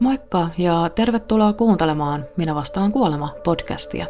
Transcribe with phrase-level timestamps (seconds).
[0.00, 4.06] Moikka ja tervetuloa kuuntelemaan Minä vastaan kuolema podcastia.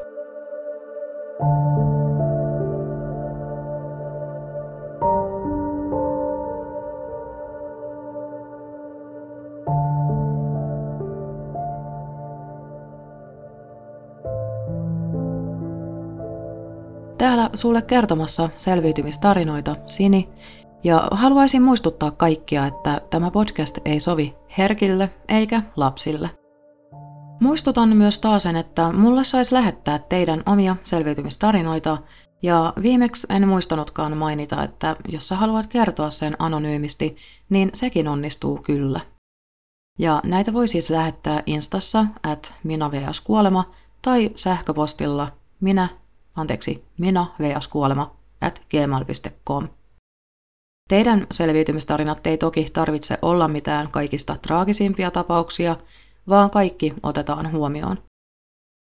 [17.18, 20.28] Täällä sulle kertomassa selviytymistarinoita Sini,
[20.84, 26.30] ja haluaisin muistuttaa kaikkia, että tämä podcast ei sovi herkille eikä lapsille.
[27.40, 31.98] Muistutan myös taasen, että mulle saisi lähettää teidän omia selviytymistarinoita,
[32.42, 37.16] ja viimeksi en muistanutkaan mainita, että jos sä haluat kertoa sen anonyymisti,
[37.50, 39.00] niin sekin onnistuu kyllä.
[39.98, 42.90] Ja näitä voi siis lähettää instassa at minä
[43.24, 43.64] kuolema
[44.02, 45.88] tai sähköpostilla minä,
[46.36, 47.26] anteeksi, minä
[47.70, 49.68] kuolema at gmail.com.
[50.88, 55.76] Teidän selviytymistarinat ei toki tarvitse olla mitään kaikista traagisimpia tapauksia,
[56.28, 57.98] vaan kaikki otetaan huomioon.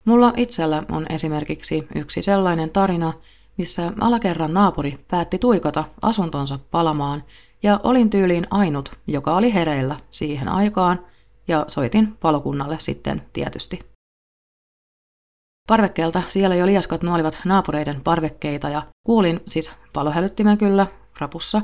[0.04, 3.12] Mulla itsellä on esimerkiksi yksi sellainen tarina,
[3.58, 7.24] missä alakerran naapuri päätti tuikata asuntonsa palamaan
[7.62, 11.06] ja olin tyyliin ainut, joka oli hereillä siihen aikaan
[11.48, 13.78] ja soitin palokunnalle sitten tietysti.
[15.68, 20.86] Parvekkeelta siellä jo liaskat nuolivat naapureiden parvekkeita ja kuulin siis palohälyttimen kyllä
[21.18, 21.62] rapussa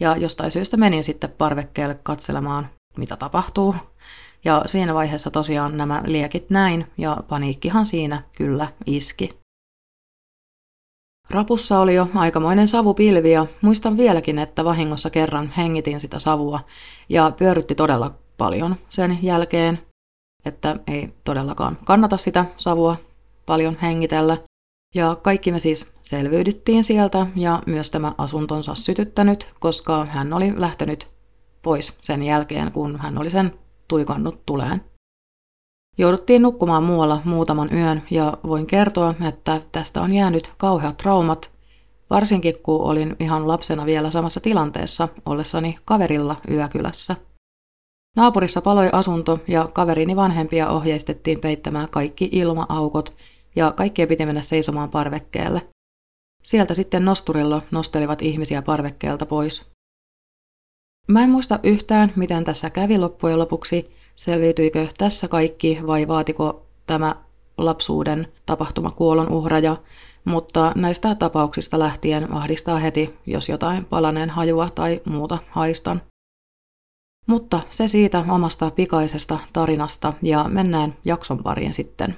[0.00, 3.74] ja jostain syystä menin sitten parvekkeelle katselemaan, mitä tapahtuu.
[4.44, 9.42] Ja siinä vaiheessa tosiaan nämä liekit näin, ja paniikkihan siinä kyllä iski.
[11.30, 16.60] Rapussa oli jo aikamoinen savupilvi ja muistan vieläkin, että vahingossa kerran hengitin sitä savua
[17.08, 19.86] ja pyörytti todella paljon sen jälkeen,
[20.44, 22.96] että ei todellakaan kannata sitä savua
[23.46, 24.38] paljon hengitellä.
[24.94, 31.08] Ja kaikki me siis selviydyttiin sieltä ja myös tämä asuntonsa sytyttänyt, koska hän oli lähtenyt
[31.62, 34.84] pois sen jälkeen, kun hän oli sen tuikannut tuleen.
[35.98, 41.50] Jouduttiin nukkumaan muualla muutaman yön ja voin kertoa, että tästä on jäänyt kauheat traumat,
[42.10, 47.16] varsinkin kun olin ihan lapsena vielä samassa tilanteessa ollessani kaverilla yökylässä.
[48.16, 53.16] Naapurissa paloi asunto ja kaverini vanhempia ohjeistettiin peittämään kaikki ilmaaukot
[53.56, 55.62] ja kaikkien piti mennä seisomaan parvekkeelle.
[56.42, 59.72] Sieltä sitten nosturilla nostelivat ihmisiä parvekkeelta pois.
[61.08, 67.16] Mä en muista yhtään, miten tässä kävi loppujen lopuksi, selviytyikö tässä kaikki vai vaatiko tämä
[67.58, 69.76] lapsuuden tapahtuma kuolon uhraja,
[70.24, 76.02] mutta näistä tapauksista lähtien ahdistaa heti, jos jotain palaneen hajua tai muuta haistan.
[77.26, 82.16] Mutta se siitä omasta pikaisesta tarinasta ja mennään jakson pariin sitten.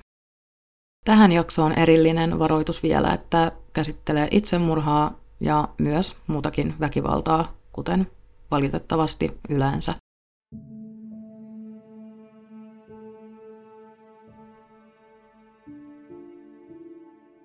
[1.04, 8.06] Tähän jaksoon erillinen varoitus vielä, että käsittelee itsemurhaa ja myös muutakin väkivaltaa, kuten
[8.50, 9.94] valitettavasti yleensä.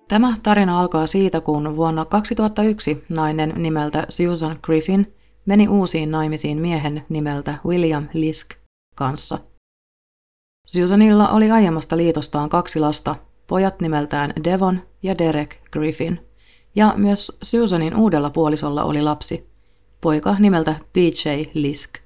[0.08, 5.14] Tämä tarina alkaa siitä, kun vuonna 2001 nainen nimeltä Susan Griffin
[5.46, 8.48] meni uusiin naimisiin miehen nimeltä William Lisk
[8.96, 9.40] kanssa.
[10.68, 13.16] Susanilla oli aiemmasta liitostaan kaksi lasta,
[13.50, 16.20] pojat nimeltään Devon ja Derek Griffin,
[16.76, 19.50] ja myös Susanin uudella puolisolla oli lapsi,
[20.02, 21.98] poika nimeltä BJ Lisk.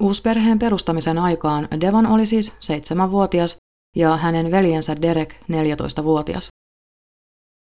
[0.00, 3.56] Uusperheen perustamisen aikaan Devon oli siis seitsemänvuotias
[3.96, 6.48] ja hänen veljensä Derek 14-vuotias.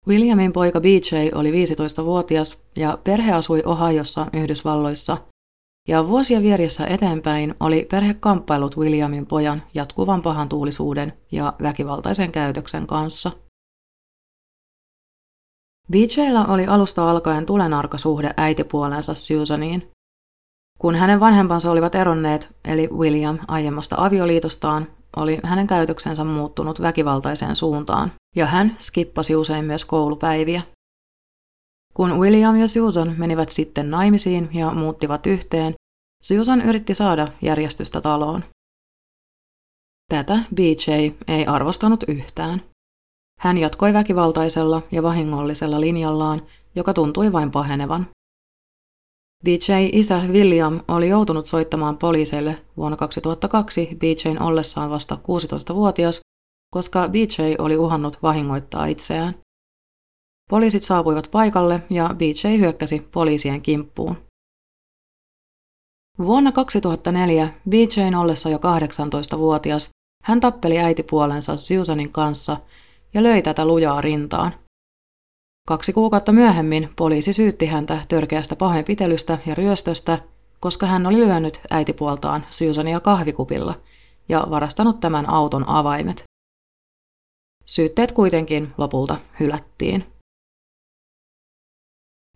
[0.09, 5.17] Williamin poika BJ oli 15-vuotias ja perhe asui Ohiossa Yhdysvalloissa
[5.91, 12.87] ja vuosien vieressä eteenpäin oli perhe kamppailut Williamin pojan jatkuvan pahan tuulisuuden ja väkivaltaisen käytöksen
[12.87, 13.31] kanssa.
[15.93, 19.91] BJllä oli alusta alkaen tulenarka suhde äitipuoleensa Susaniin.
[20.79, 24.87] Kun hänen vanhempansa olivat eronneet, eli William aiemmasta avioliitostaan,
[25.17, 30.63] oli hänen käytöksensä muuttunut väkivaltaiseen suuntaan, ja hän skippasi usein myös koulupäiviä.
[31.95, 35.75] Kun William ja Susan menivät sitten naimisiin ja muuttivat yhteen,
[36.23, 38.45] Susan yritti saada järjestystä taloon.
[40.09, 40.91] Tätä BJ
[41.29, 42.63] ei arvostanut yhtään.
[43.41, 46.47] Hän jatkoi väkivaltaisella ja vahingollisella linjallaan,
[46.77, 48.09] joka tuntui vain pahenevan.
[49.45, 56.21] BJ-isä William oli joutunut soittamaan poliiseille vuonna 2002 BJn ollessaan vasta 16-vuotias,
[56.75, 59.35] koska BJ oli uhannut vahingoittaa itseään.
[60.51, 64.30] Poliisit saapuivat paikalle ja BJ hyökkäsi poliisien kimppuun.
[66.27, 69.89] Vuonna 2004 BJn ollessa jo 18-vuotias
[70.25, 72.57] hän tappeli äitipuolensa Susanin kanssa
[73.15, 74.55] ja löi tätä lujaa rintaan.
[75.69, 80.19] Kaksi kuukautta myöhemmin poliisi syytti häntä törkeästä pahoinpitelystä ja ryöstöstä,
[80.61, 83.75] koska hän oli lyönyt äitipuoltaan Susania kahvikupilla
[84.29, 86.25] ja varastanut tämän auton avaimet.
[87.67, 90.20] Syytteet kuitenkin lopulta hylättiin.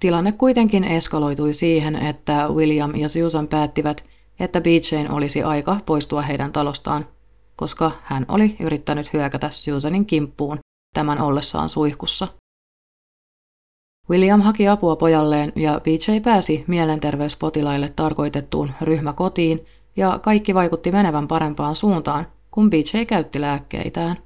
[0.01, 4.05] Tilanne kuitenkin eskaloitui siihen, että William ja Susan päättivät,
[4.41, 7.07] että BJn olisi aika poistua heidän talostaan,
[7.57, 10.59] koska hän oli yrittänyt hyökätä Susanin kimppuun
[10.95, 12.29] tämän ollessaan suihkussa.
[14.11, 21.77] William haki apua pojalleen ja BJ pääsi mielenterveyspotilaille tarkoitettuun ryhmäkotiin ja kaikki vaikutti menevän parempaan
[21.77, 24.17] suuntaan, kun BJ käytti lääkkeitään.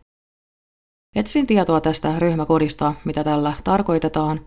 [1.16, 4.40] Etsin tietoa tästä ryhmäkodista, mitä tällä tarkoitetaan,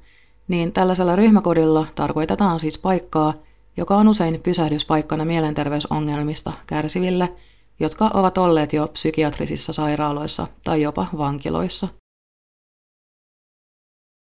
[0.51, 3.33] niin tällaisella ryhmäkodilla tarkoitetaan siis paikkaa,
[3.77, 7.33] joka on usein pysähdyspaikkana mielenterveysongelmista kärsiville,
[7.79, 11.87] jotka ovat olleet jo psykiatrisissa sairaaloissa tai jopa vankiloissa.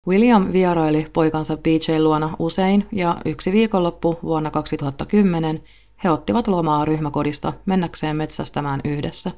[0.09, 5.63] William vieraili poikansa BJ luona usein ja yksi viikonloppu vuonna 2010
[6.05, 9.31] he ottivat lomaa ryhmäkodista mennäkseen metsästämään yhdessä.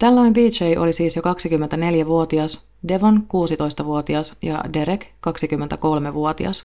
[0.00, 6.62] Tällöin BJ oli siis jo 24-vuotias, Devon 16-vuotias ja Derek 23-vuotias.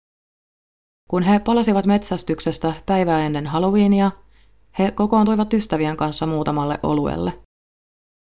[1.09, 4.11] Kun he palasivat metsästyksestä päivää ennen Halloweenia,
[4.79, 7.39] he kokoontuivat ystävien kanssa muutamalle oluelle.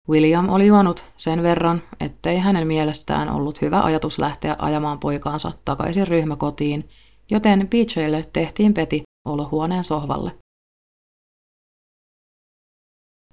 [0.09, 6.09] William oli juonut sen verran, ettei hänen mielestään ollut hyvä ajatus lähteä ajamaan poikaansa takaisin
[6.09, 6.89] ryhmäkotiin,
[7.31, 10.46] joten BJlle tehtiin peti olohuoneen sohvalle.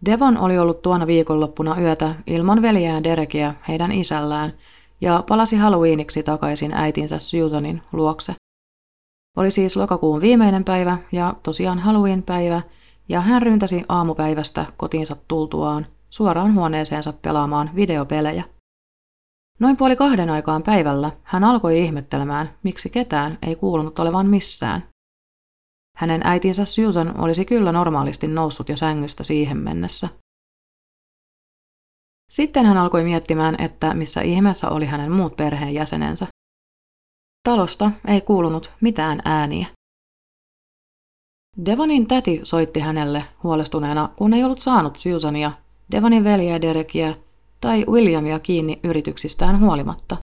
[0.05, 4.53] Devon oli ollut tuona viikonloppuna yötä ilman veljään Derekiä heidän isällään
[5.01, 8.33] ja palasi Halloweeniksi takaisin äitinsä Susanin luokse.
[9.38, 12.61] Oli siis lokakuun viimeinen päivä ja tosiaan Halloween-päivä,
[13.09, 18.44] ja hän ryntäsi aamupäivästä kotiinsa tultuaan suoraan huoneeseensa pelaamaan videopelejä.
[19.59, 24.92] Noin puoli kahden aikaan päivällä hän alkoi ihmettelemään, miksi ketään ei kuulunut olevan missään.
[25.97, 30.09] Hänen äitinsä Susan olisi kyllä normaalisti noussut jo sängystä siihen mennessä.
[32.29, 36.27] Sitten hän alkoi miettimään, että missä ihmeessä oli hänen muut perheenjäsenensä.
[37.43, 39.67] Talosta ei kuulunut mitään ääniä.
[41.65, 45.51] Devonin täti soitti hänelle huolestuneena, kun ei ollut saanut Susania,
[45.91, 47.15] Devonin veljeä Derekiä
[47.61, 50.17] tai Williamia kiinni yrityksistään huolimatta.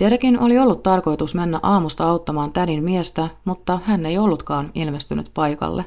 [0.00, 5.84] Derekin oli ollut tarkoitus mennä aamusta auttamaan tädin miestä, mutta hän ei ollutkaan ilmestynyt paikalle.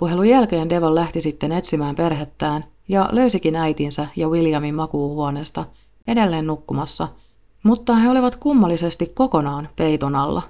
[0.00, 5.64] Puhelun jälkeen Devon lähti sitten etsimään perhettään ja löysikin äitinsä ja Williamin makuuhuoneesta
[6.06, 7.08] edelleen nukkumassa,
[7.62, 10.42] mutta he olivat kummallisesti kokonaan peiton alla.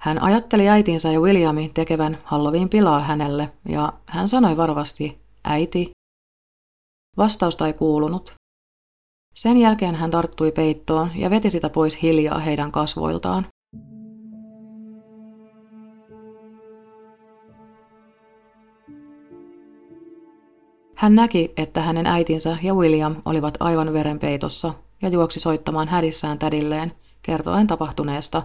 [0.00, 5.90] Hän ajatteli äitinsä ja Williamin tekevän Halloween pilaa hänelle ja hän sanoi varovasti, äiti.
[7.16, 8.34] Vastausta ei kuulunut.
[9.34, 13.46] Sen jälkeen hän tarttui peittoon ja veti sitä pois hiljaa heidän kasvoiltaan.
[20.94, 26.92] Hän näki, että hänen äitinsä ja William olivat aivan verenpeitossa ja juoksi soittamaan hädissään tädilleen,
[27.22, 28.42] kertoen tapahtuneesta,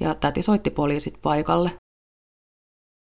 [0.00, 1.70] ja täti soitti poliisit paikalle.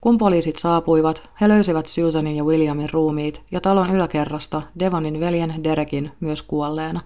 [0.02, 6.12] Kun poliisit saapuivat, he löysivät Susanin ja Williamin ruumiit ja talon yläkerrasta Devonin veljen Derekin
[6.20, 7.00] myös kuolleena.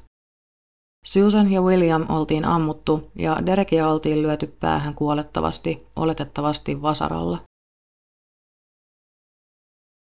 [1.08, 7.38] Susan ja William oltiin ammuttu ja Derekia oltiin lyöty päähän kuolettavasti, oletettavasti vasaralla.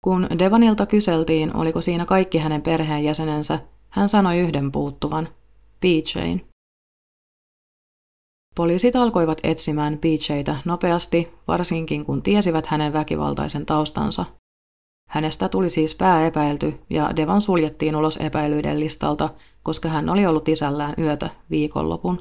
[0.03, 5.29] Kun Devonilta kyseltiin, oliko siinä kaikki hänen perheenjäsenensä, hän sanoi yhden puuttuvan,
[5.85, 6.39] BJ'n.
[8.55, 14.25] Poliisit alkoivat etsimään BJtä nopeasti, varsinkin kun tiesivät hänen väkivaltaisen taustansa.
[15.15, 19.29] Hänestä tuli siis pääepäilty ja Devon suljettiin ulos epäilyiden listalta,
[19.63, 22.19] koska hän oli ollut isällään yötä viikonlopun.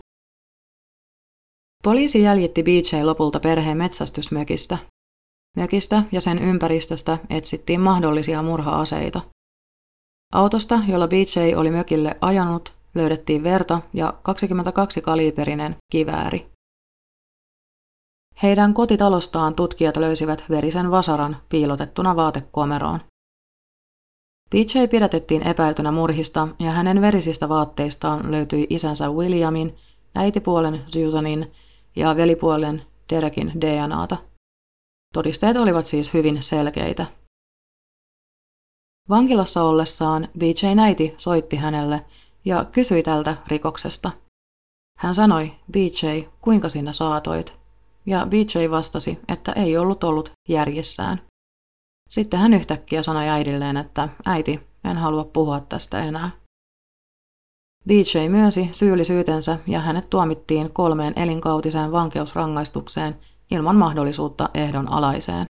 [1.83, 4.79] Poliisi jäljitti BJ lopulta perheen metsästysmökistä.
[5.57, 9.21] Mökistä ja sen ympäristöstä etsittiin mahdollisia murha-aseita.
[10.33, 16.54] Autosta, jolla BJ oli mökille ajanut, löydettiin verta ja 22-kaliiperinen kivääri.
[18.43, 23.01] Heidän kotitalostaan tutkijat löysivät verisen vasaran piilotettuna vaatekomeroon.
[24.51, 29.77] PJ pidätettiin epäiltynä murhista ja hänen verisistä vaatteistaan löytyi isänsä Williamin,
[30.15, 31.53] äitipuolen Susanin
[31.97, 34.17] ja velipuolen Derekin DNAta.
[35.13, 37.07] Todisteet olivat siis hyvin selkeitä.
[39.09, 42.05] Vankilassa ollessaan BJ äiti soitti hänelle
[42.45, 44.11] ja kysyi tältä rikoksesta.
[44.99, 47.64] Hän sanoi, BJ, kuinka sinä saatoit?
[48.07, 51.21] Ja BJ vastasi, että ei ollut ollut järjessään.
[52.11, 56.31] Sitten hän yhtäkkiä sanoi äidilleen, että äiti, en halua puhua tästä enää.
[57.89, 63.21] BJ myönsi syyllisyytensä ja hänet tuomittiin kolmeen elinkautiseen vankeusrangaistukseen
[63.51, 65.47] ilman mahdollisuutta ehdon alaiseen.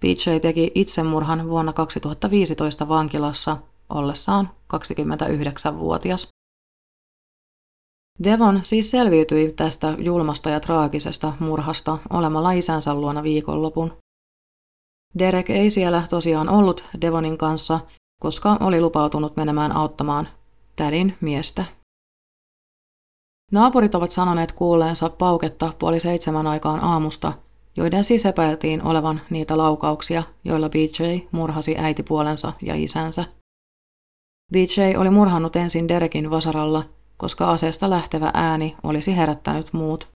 [0.00, 3.56] BJ teki itsemurhan vuonna 2015 vankilassa
[3.88, 6.28] ollessaan 29-vuotias.
[8.24, 13.92] Devon siis selviytyi tästä julmasta ja traagisesta murhasta olemalla isänsä luona viikonlopun.
[15.18, 17.80] Derek ei siellä tosiaan ollut Devonin kanssa,
[18.22, 20.28] koska oli lupautunut menemään auttamaan
[20.76, 21.64] tädin miestä.
[23.52, 27.32] Naapurit ovat sanoneet kuulleensa pauketta puoli seitsemän aikaan aamusta,
[27.76, 33.24] joiden siis epäiltiin olevan niitä laukauksia, joilla BJ murhasi äitipuolensa ja isänsä.
[34.52, 36.84] BJ oli murhannut ensin Derekin vasaralla,
[37.18, 40.08] koska aseesta lähtevä ääni olisi herättänyt muut.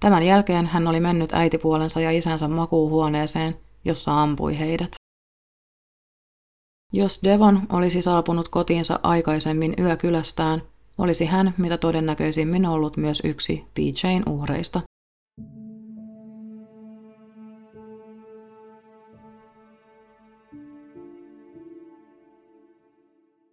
[0.00, 4.90] Tämän jälkeen hän oli mennyt äitipuolensa ja isänsä makuuhuoneeseen, jossa ampui heidät.
[6.92, 10.62] Jos Devon olisi saapunut kotiinsa aikaisemmin yökylästään,
[10.98, 14.80] olisi hän mitä todennäköisimmin ollut myös yksi BJn uhreista.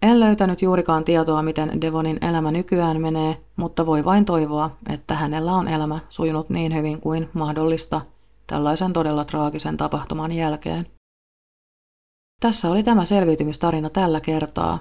[0.08, 5.54] En löytänyt juurikaan tietoa, miten Devonin elämä nykyään menee, mutta voi vain toivoa, että hänellä
[5.54, 8.02] on elämä sujunut niin hyvin kuin mahdollista
[8.48, 10.88] tällaisen todella traagisen tapahtuman jälkeen.
[12.42, 14.80] Tässä oli tämä selviytymistarina tällä kertaa.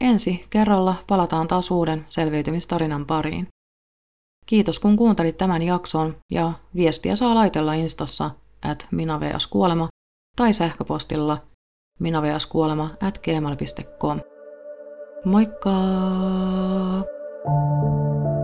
[0.00, 3.48] Ensi kerralla palataan taas uuden selviytymistarinan pariin.
[4.46, 8.30] Kiitos kun kuuntelit tämän jakson ja viestiä saa laitella instassa
[8.62, 9.88] at minaveaskuolema
[10.36, 11.38] tai sähköpostilla
[11.98, 14.20] minaveaskuolema at gmail.com.
[15.24, 15.70] Moikka!
[17.46, 18.35] thank you